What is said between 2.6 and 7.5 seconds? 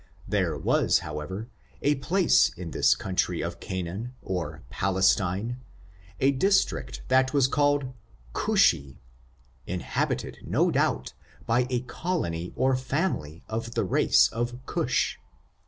this country of Ca naan, or Palestine, a district that was